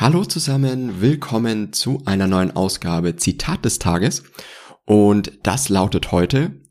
Hallo 0.00 0.24
zusammen, 0.24 1.02
willkommen 1.02 1.74
zu 1.74 2.00
einer 2.06 2.26
neuen 2.26 2.56
Ausgabe 2.56 3.16
Zitat 3.16 3.66
des 3.66 3.78
Tages. 3.78 4.22
Und 4.86 5.38
das 5.42 5.68
lautet 5.68 6.10
heute, 6.10 6.62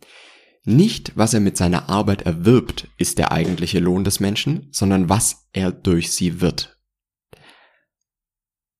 nicht 0.63 1.11
was 1.15 1.35
er 1.35 1.39
mit 1.39 1.55
seiner 1.55 1.89
Arbeit 1.89 2.23
erwirbt, 2.23 2.87
ist 2.97 3.19
der 3.19 3.31
eigentliche 3.31 3.77
Lohn 3.77 4.03
des 4.03 4.19
Menschen, 4.19 4.69
sondern 4.71 5.09
was 5.09 5.47
er 5.53 5.71
durch 5.71 6.11
sie 6.11 6.41
wird. 6.41 6.79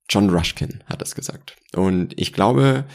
John 0.10 0.32
Rushkin 0.32 0.84
hat 0.88 1.00
das 1.04 1.14
gesagt. 1.14 1.56
Und 1.76 2.20
ich 2.20 2.34
glaube, 2.34 2.88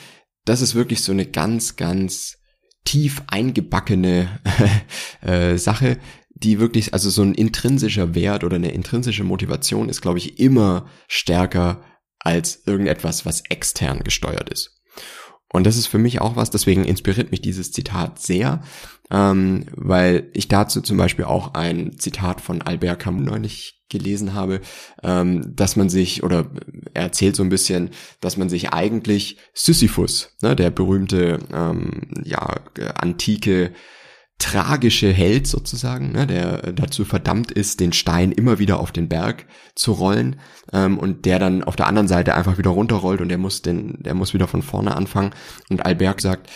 das 0.45 0.61
ist 0.61 0.75
wirklich 0.75 1.05
so 1.05 1.13
eine 1.13 1.25
ganz, 1.25 1.77
ganz 1.77 2.39
tief 2.85 3.23
eingebackene 3.29 4.41
äh, 5.21 5.57
Sache, 5.57 6.01
die 6.35 6.59
wirklich, 6.59 6.93
also 6.93 7.11
so 7.11 7.23
ein 7.23 7.35
intrinsischer 7.35 8.15
Wert 8.15 8.45
oder 8.45 8.57
eine 8.57 8.73
intrinsische 8.73 9.25
Motivation 9.25 9.89
ist, 9.89 10.03
glaube 10.03 10.19
ich, 10.19 10.39
immer 10.39 10.87
stärker 11.09 11.83
als 12.19 12.67
irgendetwas, 12.67 13.25
was 13.25 13.43
extern 13.49 14.03
gesteuert 14.03 14.49
ist. 14.51 14.83
Und 15.53 15.65
das 15.65 15.77
ist 15.77 15.87
für 15.87 15.99
mich 15.99 16.21
auch 16.21 16.35
was, 16.35 16.51
deswegen 16.51 16.85
inspiriert 16.85 17.31
mich 17.31 17.41
dieses 17.41 17.71
Zitat 17.71 18.19
sehr, 18.19 18.63
ähm, 19.13 19.67
weil 19.77 20.29
ich 20.33 20.49
dazu 20.49 20.81
zum 20.81 20.97
Beispiel 20.97 21.27
auch 21.27 21.55
ein 21.55 21.97
Zitat 21.97 22.41
von 22.41 22.61
Albert 22.61 22.99
Camus 22.99 23.25
neulich 23.25 23.85
gelesen 23.89 24.35
habe, 24.35 24.61
ähm, 25.05 25.55
dass 25.55 25.77
man 25.77 25.89
sich, 25.89 26.25
oder 26.25 26.51
er 26.93 27.05
erzählt 27.05 27.37
so 27.37 27.45
ein 27.45 27.51
bisschen, 27.51 27.91
dass 28.21 28.37
man 28.37 28.49
sich 28.49 28.71
eigentlich 28.71 29.37
Sisyphus, 29.53 30.31
ne, 30.43 30.57
der 30.57 30.71
berühmte, 30.71 31.39
ähm, 31.53 32.01
ja, 32.25 32.57
antike 32.97 33.73
tragische 34.39 35.13
Held 35.13 35.47
sozusagen, 35.47 36.13
ne, 36.13 36.27
der 36.27 36.73
dazu 36.73 37.05
verdammt 37.05 37.53
ist, 37.53 37.81
den 37.81 37.93
Stein 37.93 38.33
immer 38.33 38.59
wieder 38.59 38.81
auf 38.81 38.93
den 38.93 39.09
Berg 39.09 39.47
zu 39.75 39.93
rollen 39.93 40.41
ähm, 40.73 40.99
und 40.99 41.25
der 41.25 41.39
dann 41.39 41.63
auf 41.63 41.77
der 41.77 41.87
anderen 41.87 42.09
Seite 42.09 42.35
einfach 42.35 42.59
wieder 42.59 42.71
runterrollt 42.71 43.21
und 43.21 43.29
der 43.29 43.39
muss 43.39 43.63
den, 43.63 44.03
der 44.03 44.15
muss 44.15 44.35
wieder 44.35 44.49
von 44.49 44.63
vorne 44.63 44.97
anfangen. 44.97 45.35
Und 45.71 45.85
Albert 45.85 46.21
sagt, 46.21 46.51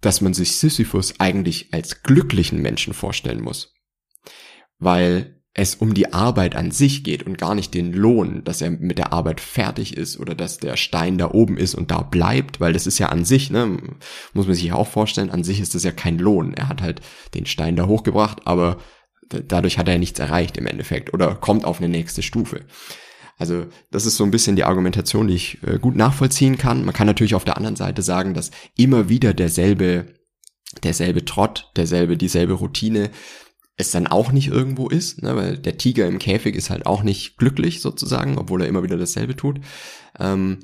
dass 0.00 0.20
man 0.20 0.34
sich 0.34 0.56
Sisyphus 0.56 1.20
eigentlich 1.20 1.72
als 1.72 2.02
glücklichen 2.02 2.60
Menschen 2.60 2.92
vorstellen 2.92 3.40
muss, 3.40 3.74
weil 4.78 5.41
es 5.54 5.74
um 5.74 5.92
die 5.92 6.12
Arbeit 6.12 6.56
an 6.56 6.70
sich 6.70 7.04
geht 7.04 7.24
und 7.24 7.36
gar 7.36 7.54
nicht 7.54 7.74
den 7.74 7.92
Lohn, 7.92 8.42
dass 8.44 8.62
er 8.62 8.70
mit 8.70 8.96
der 8.96 9.12
Arbeit 9.12 9.40
fertig 9.40 9.96
ist 9.96 10.18
oder 10.18 10.34
dass 10.34 10.58
der 10.58 10.76
Stein 10.76 11.18
da 11.18 11.30
oben 11.30 11.58
ist 11.58 11.74
und 11.74 11.90
da 11.90 12.00
bleibt, 12.02 12.58
weil 12.58 12.72
das 12.72 12.86
ist 12.86 12.98
ja 12.98 13.08
an 13.10 13.24
sich, 13.26 13.50
ne, 13.50 13.78
muss 14.32 14.46
man 14.46 14.54
sich 14.54 14.72
auch 14.72 14.88
vorstellen, 14.88 15.30
an 15.30 15.44
sich 15.44 15.60
ist 15.60 15.74
das 15.74 15.84
ja 15.84 15.92
kein 15.92 16.18
Lohn. 16.18 16.54
Er 16.54 16.68
hat 16.68 16.80
halt 16.80 17.02
den 17.34 17.44
Stein 17.44 17.76
da 17.76 17.86
hochgebracht, 17.86 18.46
aber 18.46 18.78
dadurch 19.28 19.76
hat 19.76 19.88
er 19.88 19.98
nichts 19.98 20.18
erreicht 20.18 20.56
im 20.56 20.66
Endeffekt 20.66 21.12
oder 21.12 21.34
kommt 21.34 21.66
auf 21.66 21.78
eine 21.78 21.88
nächste 21.88 22.22
Stufe. 22.22 22.64
Also 23.36 23.66
das 23.90 24.06
ist 24.06 24.16
so 24.16 24.24
ein 24.24 24.30
bisschen 24.30 24.56
die 24.56 24.64
Argumentation, 24.64 25.28
die 25.28 25.34
ich 25.34 25.62
äh, 25.66 25.78
gut 25.78 25.96
nachvollziehen 25.96 26.58
kann. 26.58 26.84
Man 26.84 26.94
kann 26.94 27.06
natürlich 27.06 27.34
auf 27.34 27.44
der 27.44 27.56
anderen 27.56 27.76
Seite 27.76 28.00
sagen, 28.02 28.34
dass 28.34 28.52
immer 28.76 29.08
wieder 29.08 29.34
derselbe 29.34 30.14
derselbe 30.82 31.24
Trott, 31.24 31.70
derselbe, 31.76 32.16
dieselbe 32.16 32.54
Routine 32.54 33.10
es 33.76 33.90
dann 33.90 34.06
auch 34.06 34.32
nicht 34.32 34.48
irgendwo 34.48 34.88
ist, 34.88 35.22
ne, 35.22 35.34
weil 35.34 35.58
der 35.58 35.78
Tiger 35.78 36.06
im 36.06 36.18
Käfig 36.18 36.54
ist 36.54 36.70
halt 36.70 36.86
auch 36.86 37.02
nicht 37.02 37.36
glücklich 37.36 37.80
sozusagen, 37.80 38.38
obwohl 38.38 38.62
er 38.62 38.68
immer 38.68 38.82
wieder 38.82 38.98
dasselbe 38.98 39.34
tut. 39.34 39.60
Ähm, 40.18 40.58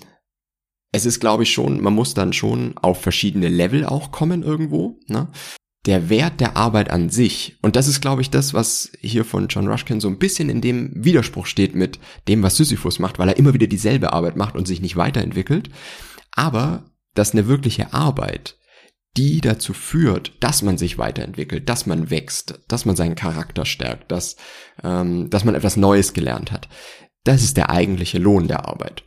es 0.93 1.07
ist, 1.07 1.21
glaube 1.21 1.43
ich, 1.43 1.53
schon, 1.53 1.81
man 1.81 1.95
muss 1.95 2.15
dann 2.15 2.33
schon 2.33 2.77
auf 2.79 3.01
verschiedene 3.01 3.49
Level 3.49 3.85
auch 3.85 4.11
kommen 4.11 4.43
irgendwo. 4.43 4.99
Ne? 5.07 5.29
Der 5.87 6.11
Wert 6.11 6.41
der 6.41 6.57
Arbeit 6.57 6.91
an 6.91 7.09
sich, 7.11 7.59
und 7.63 7.77
das 7.77 7.89
ist, 7.89 8.01
glaube 8.01 8.23
ich, 8.23 8.31
das, 8.31 8.55
was 8.55 8.93
hier 9.01 9.25
von 9.25 9.49
John 9.49 9.69
Rushkin 9.69 10.01
so 10.01 10.09
ein 10.09 10.19
bisschen 10.19 10.49
in 10.51 10.61
dem 10.61 10.93
Widerspruch 10.95 11.47
steht 11.47 11.75
mit 11.75 11.99
dem, 12.27 12.43
was 12.43 12.57
Sisyphus 12.57 12.99
macht, 12.99 13.19
weil 13.19 13.29
er 13.29 13.37
immer 13.37 13.55
wieder 13.55 13.67
dieselbe 13.67 14.13
Arbeit 14.13 14.37
macht 14.37 14.55
und 14.55 14.67
sich 14.67 14.81
nicht 14.81 14.97
weiterentwickelt. 14.97 15.71
Aber 16.33 16.91
dass 17.15 17.33
eine 17.33 17.49
wirkliche 17.49 17.93
Arbeit 17.93 18.58
die 19.19 19.41
dazu 19.41 19.73
führt, 19.73 20.33
dass 20.39 20.63
man 20.63 20.79
sich 20.79 20.97
weiterentwickelt, 20.97 21.69
dass 21.69 21.87
man 21.87 22.09
wächst, 22.09 22.61
dass 22.69 22.85
man 22.85 22.95
seinen 22.95 23.17
Charakter 23.17 23.67
stärkt, 23.67 24.13
dass, 24.13 24.37
ähm, 24.85 25.29
dass 25.29 25.45
man 25.45 25.57
etwas 25.57 25.77
Neues 25.77 26.13
gelernt 26.13 26.53
hat. 26.53 26.69
Das 27.25 27.43
ist 27.43 27.57
der 27.57 27.69
eigentliche 27.69 28.19
Lohn 28.19 28.47
der 28.47 28.67
Arbeit. 28.69 29.03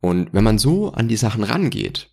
Und 0.00 0.32
wenn 0.32 0.44
man 0.44 0.58
so 0.58 0.92
an 0.92 1.08
die 1.08 1.16
Sachen 1.16 1.42
rangeht, 1.42 2.08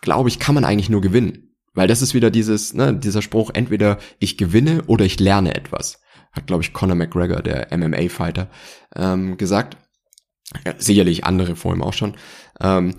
glaube 0.00 0.28
ich, 0.28 0.38
kann 0.38 0.54
man 0.54 0.64
eigentlich 0.64 0.90
nur 0.90 1.00
gewinnen. 1.00 1.56
Weil 1.74 1.88
das 1.88 2.02
ist 2.02 2.14
wieder 2.14 2.30
dieses, 2.30 2.72
ne, 2.72 2.94
dieser 2.94 3.20
Spruch, 3.20 3.50
entweder 3.52 3.98
ich 4.20 4.38
gewinne 4.38 4.84
oder 4.86 5.04
ich 5.04 5.18
lerne 5.18 5.56
etwas. 5.56 6.00
Hat, 6.30 6.46
glaube 6.46 6.62
ich, 6.62 6.72
Conor 6.72 6.94
McGregor, 6.94 7.42
der 7.42 7.76
MMA-Fighter, 7.76 8.48
ähm, 8.94 9.36
gesagt. 9.38 9.76
Ja, 10.64 10.74
sicherlich 10.78 11.24
andere 11.24 11.56
vor 11.56 11.74
ihm 11.74 11.82
auch 11.82 11.92
schon. 11.92 12.16
Ähm, 12.60 12.94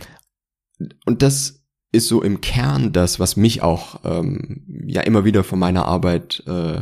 und 1.06 1.22
das 1.22 1.64
ist 1.92 2.08
so 2.08 2.22
im 2.22 2.42
Kern 2.42 2.92
das, 2.92 3.20
was 3.20 3.38
mich 3.38 3.62
auch 3.62 4.02
ähm, 4.04 4.64
ja 4.88 5.02
immer 5.02 5.26
wieder 5.26 5.44
von 5.44 5.60
meiner 5.60 5.86
Arbeit 5.86 6.44
äh, 6.48 6.82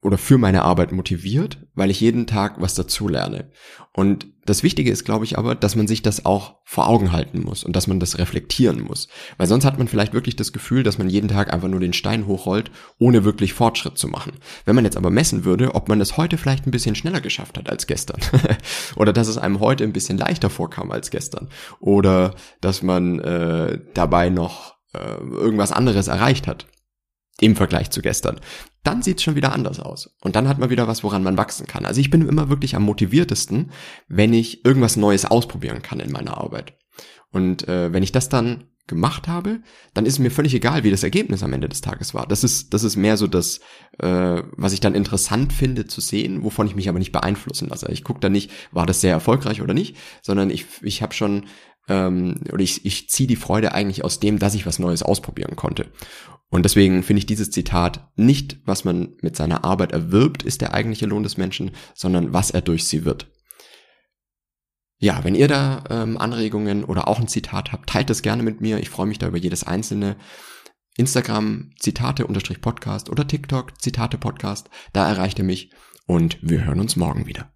oder 0.00 0.16
für 0.16 0.38
meine 0.38 0.62
Arbeit 0.62 0.92
motiviert, 0.92 1.58
weil 1.74 1.90
ich 1.90 2.00
jeden 2.00 2.26
Tag 2.28 2.60
was 2.60 2.74
dazu 2.74 3.08
lerne. 3.08 3.50
Und 3.92 4.28
das 4.46 4.62
Wichtige 4.62 4.92
ist, 4.92 5.04
glaube 5.04 5.24
ich, 5.24 5.36
aber, 5.36 5.56
dass 5.56 5.74
man 5.74 5.88
sich 5.88 6.02
das 6.02 6.24
auch 6.24 6.60
vor 6.64 6.88
Augen 6.88 7.10
halten 7.10 7.42
muss 7.42 7.64
und 7.64 7.74
dass 7.74 7.88
man 7.88 7.98
das 7.98 8.16
reflektieren 8.16 8.80
muss. 8.80 9.08
Weil 9.38 9.48
sonst 9.48 9.64
hat 9.64 9.76
man 9.76 9.88
vielleicht 9.88 10.14
wirklich 10.14 10.36
das 10.36 10.52
Gefühl, 10.52 10.84
dass 10.84 10.98
man 10.98 11.10
jeden 11.10 11.28
Tag 11.28 11.52
einfach 11.52 11.66
nur 11.66 11.80
den 11.80 11.92
Stein 11.92 12.28
hochrollt, 12.28 12.70
ohne 12.98 13.24
wirklich 13.24 13.54
Fortschritt 13.54 13.98
zu 13.98 14.06
machen. 14.06 14.34
Wenn 14.64 14.76
man 14.76 14.84
jetzt 14.84 14.96
aber 14.96 15.10
messen 15.10 15.44
würde, 15.44 15.74
ob 15.74 15.88
man 15.88 16.00
es 16.00 16.16
heute 16.16 16.38
vielleicht 16.38 16.66
ein 16.66 16.70
bisschen 16.70 16.94
schneller 16.94 17.20
geschafft 17.20 17.58
hat 17.58 17.68
als 17.68 17.88
gestern. 17.88 18.20
oder 18.96 19.12
dass 19.12 19.26
es 19.26 19.36
einem 19.36 19.58
heute 19.58 19.82
ein 19.82 19.92
bisschen 19.92 20.16
leichter 20.16 20.48
vorkam 20.48 20.92
als 20.92 21.10
gestern. 21.10 21.48
Oder 21.80 22.36
dass 22.60 22.82
man 22.82 23.18
äh, 23.18 23.80
dabei 23.94 24.30
noch 24.30 24.76
äh, 24.94 25.20
irgendwas 25.24 25.72
anderes 25.72 26.06
erreicht 26.06 26.46
hat 26.46 26.66
im 27.40 27.56
Vergleich 27.56 27.90
zu 27.90 28.02
gestern, 28.02 28.40
dann 28.82 29.02
sieht's 29.02 29.22
schon 29.22 29.36
wieder 29.36 29.52
anders 29.52 29.80
aus. 29.80 30.16
Und 30.20 30.36
dann 30.36 30.48
hat 30.48 30.58
man 30.58 30.70
wieder 30.70 30.88
was, 30.88 31.04
woran 31.04 31.22
man 31.22 31.36
wachsen 31.36 31.66
kann. 31.66 31.84
Also 31.84 32.00
ich 32.00 32.10
bin 32.10 32.26
immer 32.26 32.48
wirklich 32.48 32.74
am 32.74 32.82
motiviertesten, 32.84 33.70
wenn 34.08 34.32
ich 34.32 34.64
irgendwas 34.64 34.96
Neues 34.96 35.24
ausprobieren 35.24 35.82
kann 35.82 36.00
in 36.00 36.12
meiner 36.12 36.38
Arbeit. 36.38 36.74
Und 37.30 37.68
äh, 37.68 37.92
wenn 37.92 38.02
ich 38.02 38.12
das 38.12 38.28
dann 38.28 38.64
gemacht 38.88 39.28
habe, 39.28 39.60
dann 39.94 40.06
ist 40.06 40.18
mir 40.18 40.30
völlig 40.30 40.54
egal, 40.54 40.82
wie 40.82 40.90
das 40.90 41.02
Ergebnis 41.02 41.42
am 41.42 41.52
Ende 41.52 41.68
des 41.68 41.82
Tages 41.82 42.14
war. 42.14 42.26
Das 42.26 42.42
ist, 42.42 42.72
das 42.74 42.82
ist 42.82 42.96
mehr 42.96 43.16
so 43.16 43.26
das, 43.26 43.60
äh, 43.98 44.42
was 44.56 44.72
ich 44.72 44.80
dann 44.80 44.94
interessant 44.94 45.52
finde 45.52 45.86
zu 45.86 46.00
sehen, 46.00 46.42
wovon 46.42 46.66
ich 46.66 46.74
mich 46.74 46.88
aber 46.88 46.98
nicht 46.98 47.12
beeinflussen 47.12 47.68
lasse. 47.68 47.92
Ich 47.92 48.02
gucke 48.02 48.20
da 48.20 48.30
nicht, 48.30 48.50
war 48.72 48.86
das 48.86 49.00
sehr 49.00 49.12
erfolgreich 49.12 49.62
oder 49.62 49.74
nicht, 49.74 49.96
sondern 50.22 50.50
ich, 50.50 50.64
ich 50.82 51.02
habe 51.02 51.14
schon 51.14 51.44
ähm, 51.88 52.40
oder 52.52 52.62
ich, 52.62 52.84
ich 52.84 53.08
ziehe 53.08 53.26
die 53.26 53.36
Freude 53.36 53.72
eigentlich 53.72 54.04
aus 54.04 54.20
dem, 54.20 54.38
dass 54.38 54.54
ich 54.54 54.66
was 54.66 54.78
Neues 54.78 55.02
ausprobieren 55.02 55.56
konnte. 55.56 55.86
Und 56.50 56.64
deswegen 56.64 57.02
finde 57.02 57.18
ich 57.18 57.26
dieses 57.26 57.50
Zitat 57.50 58.10
nicht, 58.16 58.58
was 58.64 58.84
man 58.84 59.16
mit 59.20 59.36
seiner 59.36 59.64
Arbeit 59.64 59.92
erwirbt, 59.92 60.42
ist 60.42 60.60
der 60.60 60.72
eigentliche 60.72 61.06
Lohn 61.06 61.22
des 61.22 61.36
Menschen, 61.36 61.72
sondern 61.94 62.32
was 62.32 62.50
er 62.50 62.62
durch 62.62 62.86
sie 62.86 63.04
wird. 63.04 63.30
Ja, 65.00 65.22
wenn 65.22 65.34
ihr 65.34 65.46
da 65.46 65.84
ähm, 65.90 66.18
Anregungen 66.18 66.84
oder 66.84 67.06
auch 67.06 67.20
ein 67.20 67.28
Zitat 67.28 67.70
habt, 67.70 67.88
teilt 67.88 68.10
das 68.10 68.22
gerne 68.22 68.42
mit 68.42 68.60
mir. 68.60 68.78
Ich 68.78 68.90
freue 68.90 69.06
mich 69.06 69.18
da 69.18 69.28
über 69.28 69.38
jedes 69.38 69.64
einzelne. 69.64 70.16
Instagram 70.96 71.70
Zitate 71.78 72.26
unterstrich 72.26 72.60
Podcast 72.60 73.08
oder 73.08 73.26
TikTok 73.26 73.80
Zitate 73.80 74.18
Podcast. 74.18 74.68
Da 74.92 75.08
erreicht 75.08 75.38
ihr 75.38 75.44
mich 75.44 75.70
und 76.06 76.38
wir 76.42 76.64
hören 76.64 76.80
uns 76.80 76.96
morgen 76.96 77.26
wieder. 77.26 77.52